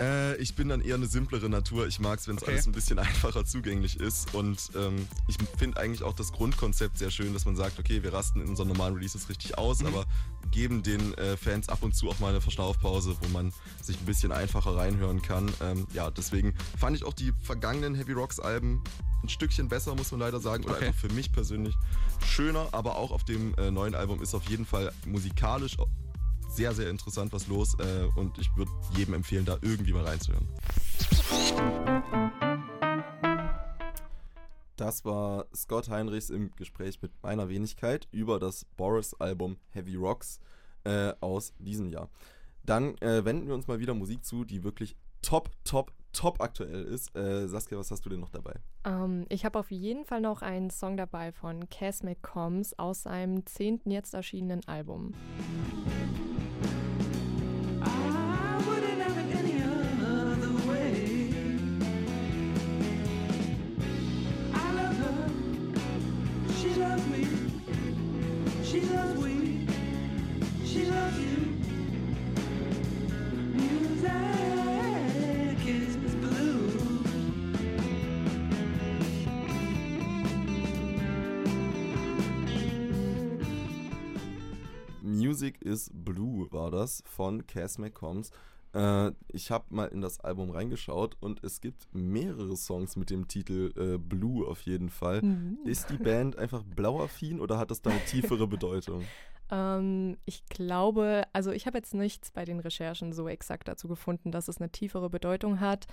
Äh, 0.00 0.36
ich 0.36 0.54
bin 0.54 0.68
dann 0.68 0.80
eher 0.80 0.94
eine 0.94 1.06
simplere 1.06 1.48
Natur. 1.48 1.86
Ich 1.86 2.00
mag 2.00 2.18
es, 2.18 2.28
wenn 2.28 2.36
es 2.36 2.42
okay. 2.42 2.52
alles 2.52 2.66
ein 2.66 2.72
bisschen 2.72 2.98
einfacher 2.98 3.44
zugänglich 3.44 4.00
ist. 4.00 4.34
Und 4.34 4.70
ähm, 4.74 5.06
ich 5.28 5.36
finde 5.58 5.78
eigentlich 5.78 6.02
auch 6.02 6.14
das 6.14 6.32
Grundkonzept 6.32 6.98
sehr 6.98 7.10
schön, 7.10 7.32
dass 7.34 7.44
man 7.44 7.56
sagt, 7.56 7.78
okay, 7.78 8.02
wir 8.02 8.12
rasten 8.12 8.40
in 8.40 8.48
unseren 8.48 8.68
normalen 8.68 8.94
Releases 8.94 9.28
richtig 9.28 9.58
aus, 9.58 9.80
mhm. 9.80 9.88
aber 9.88 10.06
geben 10.50 10.82
den 10.82 11.14
äh, 11.14 11.36
Fans 11.36 11.68
ab 11.68 11.82
und 11.82 11.94
zu 11.94 12.08
auch 12.08 12.18
mal 12.18 12.28
eine 12.28 12.40
Verschnaufpause, 12.40 13.16
wo 13.20 13.28
man 13.28 13.52
sich 13.82 14.00
ein 14.00 14.06
bisschen 14.06 14.32
einfacher 14.32 14.76
reinhören 14.76 15.22
kann. 15.22 15.50
Ähm, 15.60 15.86
ja, 15.92 16.10
deswegen 16.10 16.54
fand 16.78 16.96
ich 16.96 17.04
auch 17.04 17.14
die 17.14 17.32
vergangenen 17.42 17.94
Heavy 17.94 18.12
Rocks 18.12 18.40
Alben 18.40 18.82
ein 19.22 19.28
Stückchen 19.28 19.68
besser, 19.68 19.94
muss 19.94 20.10
man 20.12 20.20
leider 20.20 20.40
sagen. 20.40 20.64
Oder 20.64 20.76
okay. 20.76 20.86
einfach 20.86 21.00
für 21.00 21.12
mich 21.12 21.30
persönlich 21.30 21.74
schöner. 22.24 22.68
Aber 22.72 22.96
auch 22.96 23.10
auf 23.10 23.24
dem 23.24 23.54
äh, 23.54 23.70
neuen 23.70 23.94
Album 23.94 24.22
ist 24.22 24.34
auf 24.34 24.48
jeden 24.48 24.64
Fall 24.64 24.92
musikalisch 25.06 25.78
sehr, 26.50 26.74
sehr 26.74 26.90
interessant 26.90 27.32
was 27.32 27.46
los. 27.46 27.76
Äh, 27.78 28.08
und 28.16 28.38
ich 28.38 28.54
würde 28.56 28.70
jedem 28.96 29.14
empfehlen, 29.14 29.44
da 29.44 29.56
irgendwie 29.62 29.92
mal 29.92 30.04
reinzuhören. 30.04 30.48
Das 34.76 35.04
war 35.04 35.46
Scott 35.54 35.88
Heinrichs 35.88 36.30
im 36.30 36.50
Gespräch 36.56 37.02
mit 37.02 37.12
meiner 37.22 37.48
Wenigkeit 37.48 38.08
über 38.12 38.38
das 38.38 38.64
Boris-Album 38.76 39.58
Heavy 39.70 39.94
Rocks 39.96 40.40
äh, 40.84 41.12
aus 41.20 41.52
diesem 41.58 41.90
Jahr. 41.90 42.08
Dann 42.64 42.96
äh, 42.98 43.24
wenden 43.24 43.46
wir 43.46 43.54
uns 43.54 43.66
mal 43.66 43.78
wieder 43.78 43.94
Musik 43.94 44.24
zu, 44.24 44.44
die 44.44 44.64
wirklich 44.64 44.96
top, 45.22 45.50
top, 45.64 45.92
top 46.12 46.40
aktuell 46.40 46.84
ist. 46.84 47.14
Äh, 47.16 47.46
Saskia, 47.46 47.78
was 47.78 47.90
hast 47.90 48.04
du 48.06 48.10
denn 48.10 48.20
noch 48.20 48.30
dabei? 48.30 48.54
Um, 48.86 48.92
ähm, 48.92 49.26
ich 49.28 49.44
habe 49.44 49.58
auf 49.58 49.70
jeden 49.70 50.04
Fall 50.04 50.20
noch 50.20 50.42
einen 50.42 50.70
Song 50.70 50.96
dabei 50.96 51.32
von 51.32 51.68
Cass 51.68 52.02
McCombs 52.02 52.78
aus 52.78 53.02
seinem 53.02 53.44
zehnten 53.46 53.90
jetzt 53.90 54.14
erschienenen 54.14 54.66
Album. 54.66 55.14
Is 85.70 85.90
Blue 85.92 86.50
war 86.50 86.70
das 86.70 87.02
von 87.06 87.46
Cass 87.46 87.78
McCombs. 87.78 88.30
Äh, 88.74 89.12
ich 89.28 89.50
habe 89.50 89.64
mal 89.70 89.86
in 89.86 90.00
das 90.00 90.20
Album 90.20 90.50
reingeschaut 90.50 91.16
und 91.20 91.42
es 91.42 91.60
gibt 91.60 91.88
mehrere 91.92 92.56
Songs 92.56 92.96
mit 92.96 93.10
dem 93.10 93.28
Titel 93.28 93.72
äh, 93.76 93.98
Blue 93.98 94.46
auf 94.46 94.62
jeden 94.62 94.90
Fall. 94.90 95.22
Mhm. 95.22 95.58
Ist 95.64 95.90
die 95.90 95.96
Band 95.96 96.36
einfach 96.36 96.62
blauaffin 96.62 97.40
oder 97.40 97.58
hat 97.58 97.70
das 97.70 97.82
da 97.82 97.90
eine 97.90 98.04
tiefere 98.04 98.46
Bedeutung? 98.46 99.04
Ähm, 99.52 100.16
ich 100.26 100.46
glaube, 100.46 101.24
also 101.32 101.50
ich 101.50 101.66
habe 101.66 101.76
jetzt 101.76 101.92
nichts 101.92 102.30
bei 102.30 102.44
den 102.44 102.60
Recherchen 102.60 103.12
so 103.12 103.28
exakt 103.28 103.66
dazu 103.66 103.88
gefunden, 103.88 104.30
dass 104.30 104.46
es 104.46 104.58
eine 104.58 104.70
tiefere 104.70 105.10
Bedeutung 105.10 105.58
hat. 105.58 105.88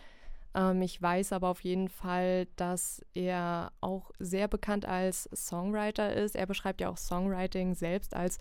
Ähm, 0.54 0.82
ich 0.82 1.02
weiß 1.02 1.34
aber 1.34 1.50
auf 1.50 1.62
jeden 1.62 1.90
Fall, 1.90 2.48
dass 2.56 3.04
er 3.14 3.72
auch 3.82 4.12
sehr 4.20 4.48
bekannt 4.48 4.86
als 4.86 5.30
Songwriter 5.34 6.14
ist. 6.14 6.36
Er 6.36 6.46
beschreibt 6.46 6.82
ja 6.82 6.90
auch 6.90 6.98
Songwriting 6.98 7.74
selbst 7.74 8.16
als 8.16 8.38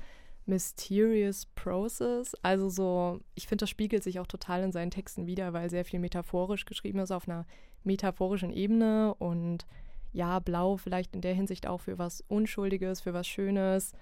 mysterious 0.47 1.47
process. 1.55 2.35
Also 2.43 2.69
so, 2.69 3.21
ich 3.35 3.47
finde, 3.47 3.63
das 3.63 3.71
spiegelt 3.71 4.03
sich 4.03 4.21
auch 4.21 4.27
total 4.27 4.63
in 4.63 4.73
seinen 4.73 4.91
Texten 4.91 5.27
wieder, 5.27 5.53
weil 5.53 5.71
sehr 5.71 5.85
viel 5.85 6.01
metaphorisch 6.01 6.65
geschrieben 6.65 7.01
ist 7.01 7.11
auf 7.11 7.29
einer 7.29 7.47
metaphorischen 7.85 8.51
Ebene 8.51 9.15
und 9.15 9.67
ja, 10.13 10.39
blau 10.39 10.77
vielleicht 10.77 11.15
in 11.15 11.21
der 11.21 11.35
Hinsicht 11.35 11.67
auch 11.67 11.83
für 11.83 11.99
was 11.99 12.23
Unschuldiges, 12.29 13.01
für 13.01 13.13
was 13.13 13.27
Schönes. 13.27 13.93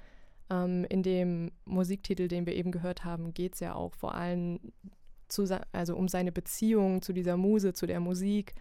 Ähm, 0.50 0.84
in 0.88 1.02
dem 1.02 1.50
Musiktitel, 1.64 2.28
den 2.28 2.46
wir 2.46 2.54
eben 2.54 2.70
gehört 2.70 3.04
haben, 3.04 3.34
geht 3.34 3.54
es 3.54 3.60
ja 3.60 3.74
auch 3.74 3.94
vor 3.94 4.14
allem 4.14 4.60
zu, 5.28 5.44
also 5.72 5.96
um 5.96 6.08
seine 6.08 6.32
Beziehung 6.32 7.02
zu 7.02 7.12
dieser 7.12 7.36
Muse, 7.36 7.72
zu 7.72 7.86
der 7.86 8.00
Musik 8.00 8.54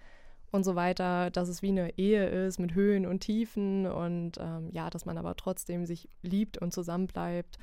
und 0.51 0.63
so 0.63 0.75
weiter, 0.75 1.31
dass 1.31 1.49
es 1.49 1.61
wie 1.61 1.69
eine 1.69 1.97
Ehe 1.97 2.27
ist 2.27 2.59
mit 2.59 2.75
Höhen 2.75 3.05
und 3.05 3.21
Tiefen 3.21 3.85
und 3.85 4.37
ähm, 4.39 4.69
ja, 4.71 4.89
dass 4.89 5.05
man 5.05 5.17
aber 5.17 5.35
trotzdem 5.35 5.85
sich 5.85 6.09
liebt 6.21 6.57
und 6.57 6.71
zusammenbleibt. 6.71 7.57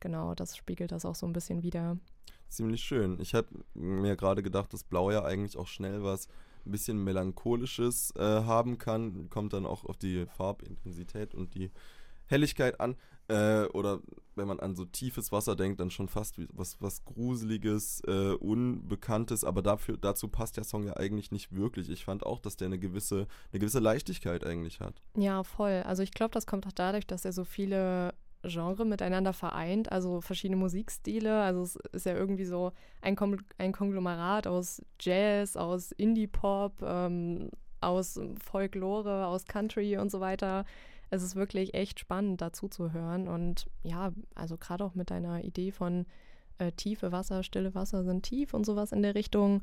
Genau, 0.00 0.34
das 0.34 0.56
spiegelt 0.56 0.92
das 0.92 1.04
auch 1.04 1.14
so 1.14 1.26
ein 1.26 1.32
bisschen 1.32 1.62
wieder. 1.62 1.98
Ziemlich 2.48 2.82
schön. 2.82 3.18
Ich 3.20 3.34
habe 3.34 3.48
mir 3.74 4.16
gerade 4.16 4.42
gedacht, 4.42 4.72
dass 4.72 4.84
Blau 4.84 5.10
ja 5.10 5.24
eigentlich 5.24 5.56
auch 5.56 5.66
schnell 5.66 6.02
was 6.02 6.28
ein 6.64 6.72
bisschen 6.72 7.02
melancholisches 7.02 8.12
äh, 8.16 8.22
haben 8.22 8.78
kann. 8.78 9.28
Kommt 9.30 9.52
dann 9.52 9.66
auch 9.66 9.84
auf 9.84 9.96
die 9.96 10.26
Farbintensität 10.26 11.34
und 11.34 11.54
die 11.54 11.70
Helligkeit 12.26 12.80
an. 12.80 12.96
Äh, 13.28 13.64
oder 13.66 14.00
wenn 14.36 14.46
man 14.46 14.60
an 14.60 14.76
so 14.76 14.84
tiefes 14.84 15.32
Wasser 15.32 15.56
denkt, 15.56 15.80
dann 15.80 15.90
schon 15.90 16.08
fast 16.08 16.36
was, 16.52 16.80
was 16.80 17.04
Gruseliges, 17.04 18.02
äh, 18.06 18.34
Unbekanntes, 18.34 19.42
aber 19.42 19.62
dafür, 19.62 19.96
dazu 19.96 20.28
passt 20.28 20.56
der 20.56 20.64
Song 20.64 20.84
ja 20.84 20.96
eigentlich 20.96 21.32
nicht 21.32 21.52
wirklich. 21.52 21.90
Ich 21.90 22.04
fand 22.04 22.24
auch, 22.24 22.38
dass 22.38 22.56
der 22.56 22.66
eine 22.66 22.78
gewisse, 22.78 23.26
eine 23.52 23.60
gewisse 23.60 23.80
Leichtigkeit 23.80 24.44
eigentlich 24.44 24.78
hat. 24.80 25.02
Ja, 25.16 25.42
voll. 25.42 25.82
Also 25.86 26.02
ich 26.02 26.12
glaube, 26.12 26.32
das 26.32 26.46
kommt 26.46 26.66
auch 26.66 26.72
dadurch, 26.72 27.06
dass 27.06 27.24
er 27.24 27.32
so 27.32 27.44
viele 27.44 28.14
Genre 28.48 28.84
miteinander 28.84 29.32
vereint, 29.32 29.90
also 29.92 30.20
verschiedene 30.20 30.56
Musikstile. 30.56 31.42
Also 31.42 31.62
es 31.62 31.76
ist 31.92 32.06
ja 32.06 32.14
irgendwie 32.14 32.44
so 32.44 32.72
ein, 33.00 33.16
Kom 33.16 33.38
ein 33.58 33.72
Konglomerat 33.72 34.46
aus 34.46 34.82
Jazz, 35.00 35.56
aus 35.56 35.92
Indie-Pop, 35.92 36.82
ähm, 36.82 37.50
aus 37.80 38.20
Folklore, 38.44 39.26
aus 39.26 39.44
Country 39.44 39.98
und 39.98 40.10
so 40.10 40.20
weiter 40.20 40.64
es 41.10 41.22
ist 41.22 41.36
wirklich 41.36 41.74
echt 41.74 42.00
spannend, 42.00 42.40
dazu 42.40 42.68
zu 42.68 42.92
hören. 42.92 43.28
Und 43.28 43.66
ja, 43.82 44.12
also 44.34 44.56
gerade 44.56 44.84
auch 44.84 44.94
mit 44.94 45.10
deiner 45.10 45.44
Idee 45.44 45.70
von 45.70 46.06
äh, 46.58 46.72
tiefe 46.72 47.12
Wasser, 47.12 47.42
stille 47.42 47.74
Wasser 47.74 48.04
sind 48.04 48.24
tief 48.24 48.54
und 48.54 48.64
sowas 48.64 48.92
in 48.92 49.02
der 49.02 49.14
Richtung. 49.14 49.62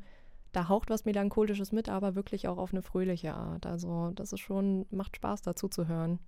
Da 0.52 0.68
haucht 0.68 0.90
was 0.90 1.04
Melancholisches 1.04 1.72
mit, 1.72 1.88
aber 1.88 2.14
wirklich 2.14 2.48
auch 2.48 2.58
auf 2.58 2.72
eine 2.72 2.82
fröhliche 2.82 3.34
Art. 3.34 3.66
Also 3.66 4.12
das 4.14 4.32
ist 4.32 4.40
schon, 4.40 4.86
macht 4.90 5.16
Spaß 5.16 5.42
dazu 5.42 5.68
zu 5.68 5.88
hören. 5.88 6.20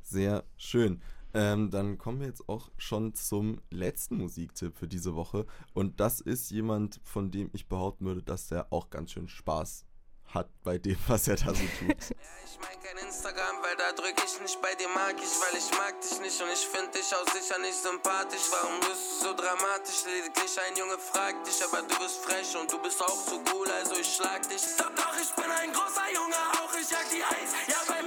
Sehr 0.00 0.44
schön. 0.56 1.00
Ähm, 1.34 1.70
dann 1.70 1.98
kommen 1.98 2.20
wir 2.20 2.26
jetzt 2.26 2.48
auch 2.48 2.70
schon 2.76 3.14
zum 3.14 3.60
letzten 3.70 4.18
Musiktipp 4.18 4.76
für 4.76 4.88
diese 4.88 5.14
Woche. 5.14 5.46
Und 5.72 6.00
das 6.00 6.20
ist 6.20 6.50
jemand, 6.50 7.00
von 7.04 7.30
dem 7.30 7.50
ich 7.52 7.68
behaupten 7.68 8.04
würde, 8.04 8.22
dass 8.22 8.48
der 8.48 8.72
auch 8.72 8.90
ganz 8.90 9.12
schön 9.12 9.28
Spaß 9.28 9.86
hat 10.34 10.48
bei 10.62 10.78
dem, 10.78 10.96
was 11.08 11.28
er 11.28 11.36
da 11.36 11.54
so 11.54 11.64
tut. 11.78 11.96
Ja, 12.12 12.28
ich 12.44 12.58
mein 12.60 12.82
kein 12.82 13.06
Instagram, 13.06 13.56
weil 13.62 13.76
da 13.76 13.92
drück 13.92 14.14
ich 14.24 14.40
nicht 14.40 14.60
bei 14.60 14.74
dir 14.74 14.88
mag 14.88 15.16
ich, 15.16 15.34
weil 15.40 15.56
ich 15.58 15.70
mag 15.78 16.00
dich 16.00 16.20
nicht 16.20 16.40
und 16.42 16.48
ich 16.52 16.66
find 16.66 16.94
dich 16.94 17.08
auch 17.14 17.26
sicher 17.32 17.58
nicht 17.58 17.76
sympathisch. 17.76 18.48
Warum 18.50 18.78
bist 18.80 19.22
du 19.22 19.28
so 19.28 19.34
dramatisch? 19.34 20.04
Lediglich 20.04 20.52
ein 20.60 20.76
Junge 20.76 20.98
fragt 20.98 21.46
dich, 21.46 21.62
aber 21.64 21.82
du 21.82 21.96
bist 21.98 22.24
frech 22.24 22.56
und 22.56 22.70
du 22.70 22.78
bist 22.82 23.00
auch 23.00 23.24
zu 23.24 23.40
cool, 23.52 23.68
also 23.70 23.94
ich 23.96 24.14
schlag 24.14 24.48
dich. 24.48 24.62
Doch, 24.76 24.92
doch, 24.94 25.16
ich 25.20 25.32
bin 25.34 25.50
ein 25.50 25.72
großer 25.72 26.08
Junge, 26.12 26.40
auch 26.60 26.72
ich 26.76 26.90
jag 26.90 27.08
die 27.08 27.24
Eins. 27.24 27.52
Ja, 27.68 27.80
beim 27.88 28.01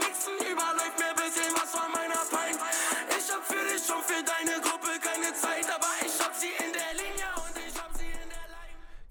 für 4.15 4.19
und 4.19 4.27
deine 4.27 4.61
Gruppe 4.61 4.99
keine 5.01 5.33
Zeit, 5.33 5.65
aber 5.73 5.87
ich 6.05 6.23
hab 6.23 6.33
sie 6.35 6.47
in 6.47 6.71
der 6.73 6.93
Linie 6.93 7.25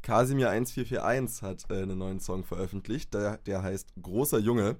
Kasimir 0.02 0.50
1441 0.50 1.42
hat 1.42 1.70
äh, 1.70 1.82
einen 1.82 1.98
neuen 1.98 2.20
Song 2.20 2.44
veröffentlicht, 2.44 3.14
der, 3.14 3.38
der 3.38 3.62
heißt 3.62 3.94
Großer 4.00 4.38
Junge. 4.38 4.76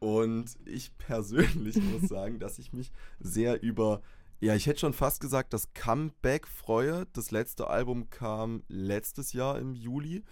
Und 0.00 0.56
ich 0.64 0.96
persönlich 0.98 1.76
muss 1.76 2.08
sagen, 2.08 2.40
dass 2.40 2.58
ich 2.58 2.72
mich 2.72 2.90
sehr 3.20 3.62
über, 3.62 4.02
ja, 4.40 4.54
ich 4.54 4.66
hätte 4.66 4.80
schon 4.80 4.92
fast 4.92 5.20
gesagt, 5.20 5.52
das 5.52 5.72
Comeback 5.72 6.48
freue. 6.48 7.06
Das 7.12 7.30
letzte 7.30 7.68
Album 7.68 8.10
kam 8.10 8.64
letztes 8.68 9.32
Jahr 9.32 9.58
im 9.58 9.74
Juli. 9.74 10.24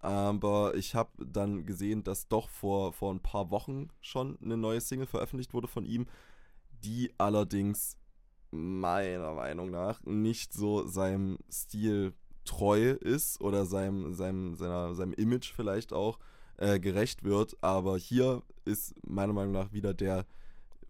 Aber 0.00 0.74
ich 0.74 0.94
habe 0.94 1.10
dann 1.24 1.64
gesehen, 1.64 2.04
dass 2.04 2.28
doch 2.28 2.50
vor, 2.50 2.92
vor 2.92 3.12
ein 3.12 3.20
paar 3.20 3.50
Wochen 3.50 3.88
schon 4.00 4.38
eine 4.42 4.56
neue 4.56 4.80
Single 4.80 5.06
veröffentlicht 5.06 5.54
wurde 5.54 5.66
von 5.66 5.86
ihm, 5.86 6.06
die 6.84 7.12
allerdings 7.18 7.96
meiner 8.50 9.34
Meinung 9.34 9.70
nach 9.70 10.02
nicht 10.04 10.52
so 10.52 10.86
seinem 10.86 11.38
Stil 11.50 12.14
treu 12.44 12.92
ist 12.92 13.40
oder 13.40 13.66
seinem, 13.66 14.14
seinem, 14.14 14.54
seiner, 14.54 14.94
seinem 14.94 15.12
Image 15.12 15.52
vielleicht 15.52 15.92
auch 15.92 16.18
äh, 16.56 16.80
gerecht 16.80 17.24
wird. 17.24 17.56
Aber 17.60 17.98
hier 17.98 18.42
ist 18.64 18.94
meiner 19.06 19.32
Meinung 19.32 19.52
nach 19.52 19.72
wieder 19.72 19.92
der, 19.92 20.24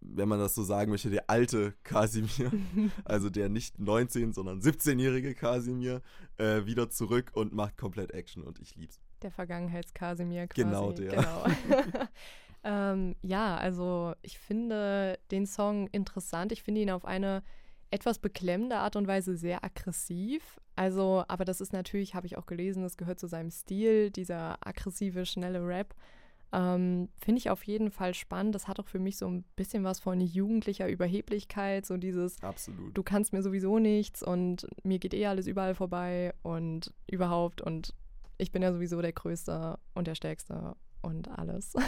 wenn 0.00 0.28
man 0.28 0.38
das 0.38 0.54
so 0.54 0.62
sagen 0.62 0.90
möchte, 0.90 1.10
der 1.10 1.28
alte 1.28 1.74
Kasimir, 1.82 2.52
also 3.04 3.28
der 3.28 3.48
nicht 3.48 3.78
19, 3.78 4.32
sondern 4.32 4.60
17-jährige 4.60 5.34
Kasimir, 5.34 6.00
äh, 6.36 6.64
wieder 6.64 6.90
zurück 6.90 7.30
und 7.34 7.52
macht 7.52 7.76
komplett 7.76 8.12
Action 8.12 8.44
und 8.44 8.60
ich 8.60 8.76
lieb's. 8.76 9.00
Der 9.22 9.32
Vergangenheits-Kasimir 9.32 10.46
quasi. 10.46 10.62
Genau 10.62 10.92
der. 10.92 11.10
Genau. 11.10 11.44
ähm, 12.64 13.16
ja, 13.22 13.56
also 13.56 14.14
ich 14.22 14.38
finde 14.38 15.18
den 15.30 15.46
Song 15.46 15.88
interessant. 15.88 16.52
Ich 16.52 16.62
finde 16.62 16.80
ihn 16.80 16.90
auf 16.90 17.04
eine 17.04 17.42
etwas 17.90 18.18
beklemmende 18.18 18.76
Art 18.76 18.96
und 18.96 19.06
Weise 19.06 19.36
sehr 19.36 19.64
aggressiv. 19.64 20.60
Also, 20.76 21.24
aber 21.28 21.44
das 21.44 21.60
ist 21.60 21.72
natürlich, 21.72 22.14
habe 22.14 22.26
ich 22.26 22.36
auch 22.36 22.46
gelesen, 22.46 22.82
das 22.82 22.96
gehört 22.96 23.18
zu 23.18 23.26
seinem 23.26 23.50
Stil, 23.50 24.10
dieser 24.10 24.58
aggressive, 24.66 25.26
schnelle 25.26 25.66
Rap. 25.66 25.94
Ähm, 26.52 27.08
Finde 27.20 27.38
ich 27.38 27.50
auf 27.50 27.62
jeden 27.64 27.90
Fall 27.90 28.14
spannend. 28.14 28.54
Das 28.54 28.68
hat 28.68 28.80
auch 28.80 28.86
für 28.86 28.98
mich 28.98 29.16
so 29.16 29.28
ein 29.28 29.44
bisschen 29.56 29.84
was 29.84 30.00
von 30.00 30.20
jugendlicher 30.20 30.88
Überheblichkeit, 30.88 31.84
so 31.84 31.96
dieses, 31.96 32.42
Absolut. 32.42 32.96
du 32.96 33.02
kannst 33.02 33.32
mir 33.32 33.42
sowieso 33.42 33.78
nichts 33.78 34.22
und 34.22 34.66
mir 34.82 34.98
geht 34.98 35.14
eh 35.14 35.26
alles 35.26 35.46
überall 35.46 35.74
vorbei 35.74 36.32
und 36.42 36.94
überhaupt 37.06 37.60
und 37.60 37.94
ich 38.38 38.52
bin 38.52 38.62
ja 38.62 38.72
sowieso 38.72 39.02
der 39.02 39.12
Größte 39.12 39.78
und 39.94 40.06
der 40.06 40.14
Stärkste 40.14 40.76
und 41.08 41.28
alles. 41.28 41.74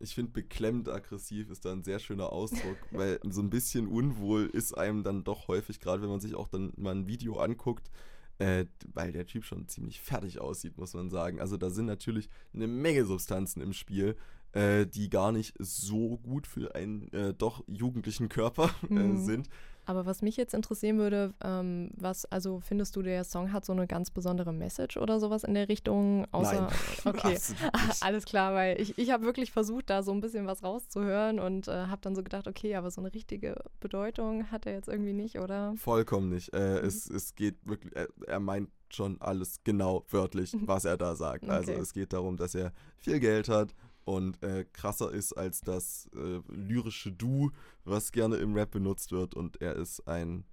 Ich 0.00 0.14
finde, 0.14 0.30
beklemmt 0.30 0.88
aggressiv 0.88 1.50
ist 1.50 1.64
da 1.64 1.72
ein 1.72 1.82
sehr 1.82 1.98
schöner 1.98 2.32
Ausdruck, 2.32 2.76
weil 2.92 3.18
so 3.28 3.42
ein 3.42 3.50
bisschen 3.50 3.88
unwohl 3.88 4.46
ist 4.46 4.78
einem 4.78 5.02
dann 5.02 5.24
doch 5.24 5.48
häufig, 5.48 5.80
gerade 5.80 6.02
wenn 6.02 6.08
man 6.08 6.20
sich 6.20 6.36
auch 6.36 6.46
dann 6.46 6.72
mal 6.76 6.94
ein 6.94 7.08
Video 7.08 7.38
anguckt, 7.38 7.90
äh, 8.38 8.66
weil 8.94 9.10
der 9.10 9.26
Typ 9.26 9.44
schon 9.44 9.66
ziemlich 9.66 10.00
fertig 10.00 10.40
aussieht, 10.40 10.78
muss 10.78 10.94
man 10.94 11.10
sagen. 11.10 11.40
Also 11.40 11.56
da 11.56 11.70
sind 11.70 11.86
natürlich 11.86 12.28
eine 12.54 12.68
Menge 12.68 13.06
Substanzen 13.06 13.60
im 13.60 13.72
Spiel, 13.72 14.14
äh, 14.52 14.86
die 14.86 15.10
gar 15.10 15.32
nicht 15.32 15.54
so 15.58 16.18
gut 16.18 16.46
für 16.46 16.76
einen 16.76 17.12
äh, 17.12 17.34
doch 17.34 17.64
jugendlichen 17.66 18.28
Körper 18.28 18.70
äh, 18.88 18.94
Mhm. 18.94 19.16
sind. 19.24 19.48
Aber 19.88 20.04
was 20.04 20.20
mich 20.20 20.36
jetzt 20.36 20.52
interessieren 20.52 20.98
würde, 20.98 21.32
ähm, 21.42 21.90
was, 21.96 22.26
also 22.26 22.60
findest 22.60 22.94
du, 22.94 23.00
der 23.00 23.24
Song 23.24 23.52
hat 23.52 23.64
so 23.64 23.72
eine 23.72 23.86
ganz 23.86 24.10
besondere 24.10 24.52
Message 24.52 24.98
oder 24.98 25.18
sowas 25.18 25.44
in 25.44 25.54
der 25.54 25.70
Richtung? 25.70 26.26
Außer, 26.30 26.60
Nein, 26.60 27.14
okay. 27.14 27.38
Alles 28.02 28.26
klar, 28.26 28.52
weil 28.52 28.78
ich, 28.78 28.98
ich 28.98 29.10
habe 29.10 29.24
wirklich 29.24 29.50
versucht, 29.50 29.88
da 29.88 30.02
so 30.02 30.12
ein 30.12 30.20
bisschen 30.20 30.46
was 30.46 30.62
rauszuhören 30.62 31.40
und 31.40 31.68
äh, 31.68 31.86
habe 31.86 32.02
dann 32.02 32.14
so 32.14 32.22
gedacht, 32.22 32.46
okay, 32.46 32.74
aber 32.76 32.90
so 32.90 33.00
eine 33.00 33.14
richtige 33.14 33.56
Bedeutung 33.80 34.50
hat 34.50 34.66
er 34.66 34.74
jetzt 34.74 34.88
irgendwie 34.88 35.14
nicht, 35.14 35.38
oder? 35.38 35.72
Vollkommen 35.76 36.28
nicht. 36.28 36.52
Äh, 36.52 36.58
Mhm. 36.82 36.86
es, 36.86 37.08
es 37.08 37.34
geht 37.34 37.56
wirklich, 37.64 37.96
er, 37.96 38.08
er 38.26 38.40
meint 38.40 38.68
schon 38.90 39.18
alles 39.22 39.60
genau 39.64 40.04
wörtlich, 40.10 40.54
was 40.66 40.84
er 40.84 40.98
da 40.98 41.14
sagt. 41.16 41.48
Also 41.48 41.72
Okay. 41.72 41.80
es 41.80 41.94
geht 41.94 42.12
darum, 42.12 42.36
dass 42.36 42.54
er 42.54 42.72
viel 42.98 43.20
Geld 43.20 43.48
hat 43.48 43.74
und 44.08 44.42
äh, 44.42 44.64
krasser 44.72 45.12
ist 45.12 45.34
als 45.34 45.60
das 45.60 46.08
äh, 46.14 46.40
lyrische 46.48 47.12
Du, 47.12 47.50
was 47.84 48.10
gerne 48.10 48.36
im 48.36 48.54
Rap 48.54 48.70
benutzt 48.70 49.12
wird. 49.12 49.34
Und 49.34 49.60
er 49.60 49.76
ist 49.76 50.08
ein, 50.08 50.44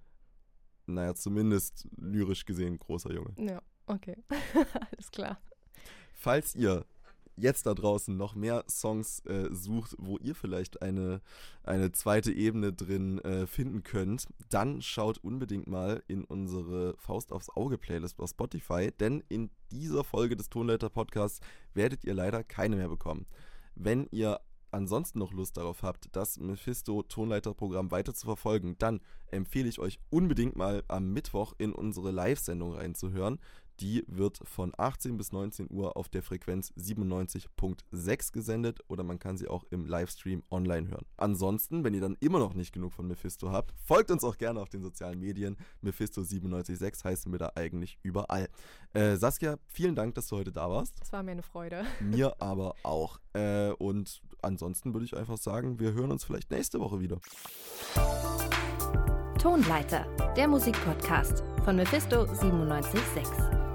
naja, 0.84 1.14
zumindest 1.14 1.88
lyrisch 1.96 2.44
gesehen 2.44 2.78
großer 2.78 3.14
Junge. 3.14 3.32
Ja, 3.38 3.62
okay. 3.86 4.22
Alles 4.92 5.10
klar. 5.10 5.40
Falls 6.12 6.54
ihr 6.54 6.84
jetzt 7.36 7.66
da 7.66 7.74
draußen 7.74 8.16
noch 8.16 8.34
mehr 8.34 8.64
Songs 8.68 9.20
äh, 9.26 9.48
sucht, 9.52 9.94
wo 9.98 10.18
ihr 10.18 10.34
vielleicht 10.34 10.82
eine, 10.82 11.20
eine 11.62 11.92
zweite 11.92 12.32
Ebene 12.32 12.72
drin 12.72 13.18
äh, 13.20 13.46
finden 13.46 13.82
könnt, 13.82 14.26
dann 14.48 14.82
schaut 14.82 15.18
unbedingt 15.18 15.66
mal 15.66 16.02
in 16.08 16.24
unsere 16.24 16.96
Faust 16.98 17.32
aufs 17.32 17.50
Auge 17.50 17.78
Playlist 17.78 18.20
auf 18.20 18.30
Spotify, 18.30 18.90
denn 18.98 19.22
in 19.28 19.50
dieser 19.70 20.04
Folge 20.04 20.36
des 20.36 20.48
Tonleiter 20.48 20.90
Podcasts 20.90 21.40
werdet 21.74 22.04
ihr 22.04 22.14
leider 22.14 22.42
keine 22.44 22.76
mehr 22.76 22.88
bekommen. 22.88 23.26
Wenn 23.74 24.08
ihr 24.10 24.40
ansonsten 24.70 25.18
noch 25.18 25.32
Lust 25.32 25.56
darauf 25.56 25.82
habt, 25.82 26.14
das 26.14 26.38
Mephisto 26.38 27.02
Tonleiterprogramm 27.02 27.90
weiter 27.90 28.14
zu 28.14 28.26
verfolgen, 28.26 28.76
dann 28.78 29.00
empfehle 29.30 29.68
ich 29.68 29.78
euch 29.78 29.98
unbedingt 30.10 30.56
mal 30.56 30.84
am 30.88 31.12
Mittwoch 31.12 31.54
in 31.58 31.72
unsere 31.72 32.10
Live-Sendung 32.10 32.74
reinzuhören. 32.74 33.38
Die 33.80 34.04
wird 34.08 34.40
von 34.44 34.72
18 34.76 35.16
bis 35.16 35.32
19 35.32 35.68
Uhr 35.70 35.96
auf 35.96 36.08
der 36.08 36.22
Frequenz 36.22 36.72
97.6 36.78 38.32
gesendet 38.32 38.80
oder 38.88 39.02
man 39.02 39.18
kann 39.18 39.36
sie 39.36 39.48
auch 39.48 39.64
im 39.70 39.84
Livestream 39.84 40.42
online 40.50 40.88
hören. 40.88 41.04
Ansonsten, 41.16 41.84
wenn 41.84 41.92
ihr 41.92 42.00
dann 42.00 42.16
immer 42.20 42.38
noch 42.38 42.54
nicht 42.54 42.72
genug 42.72 42.92
von 42.92 43.06
Mephisto 43.06 43.50
habt, 43.50 43.74
folgt 43.84 44.10
uns 44.10 44.24
auch 44.24 44.38
gerne 44.38 44.60
auf 44.60 44.70
den 44.70 44.82
sozialen 44.82 45.20
Medien. 45.20 45.56
Mephisto976 45.84 47.04
heißen 47.04 47.32
wir 47.32 47.38
da 47.38 47.52
eigentlich 47.54 47.98
überall. 48.02 48.48
Äh, 48.94 49.16
Saskia, 49.16 49.58
vielen 49.68 49.94
Dank, 49.94 50.14
dass 50.14 50.28
du 50.28 50.36
heute 50.36 50.52
da 50.52 50.70
warst. 50.70 50.94
Das 51.00 51.12
war 51.12 51.22
mir 51.22 51.32
eine 51.32 51.42
Freude. 51.42 51.84
Mir 52.00 52.40
aber 52.40 52.74
auch. 52.82 53.18
Äh, 53.34 53.72
und 53.72 54.22
ansonsten 54.42 54.94
würde 54.94 55.04
ich 55.04 55.16
einfach 55.16 55.36
sagen, 55.36 55.78
wir 55.80 55.92
hören 55.92 56.10
uns 56.10 56.24
vielleicht 56.24 56.50
nächste 56.50 56.80
Woche 56.80 57.00
wieder. 57.00 57.20
Tonleiter, 59.38 60.06
der 60.36 60.48
Musikpodcast 60.48 61.44
von 61.64 61.76
Mephisto 61.76 62.24
976. 62.24 63.65